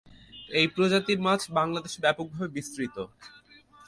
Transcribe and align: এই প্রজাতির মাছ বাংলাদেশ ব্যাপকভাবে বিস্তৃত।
এই 0.51 0.67
প্রজাতির 0.67 1.19
মাছ 1.21 1.41
বাংলাদেশ 1.51 1.93
ব্যাপকভাবে 2.03 2.49
বিস্তৃত। 2.55 2.95